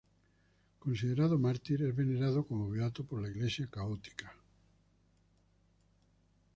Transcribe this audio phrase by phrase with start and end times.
[0.79, 4.35] Considerado mártir, es venerado como beato en la Iglesia católica.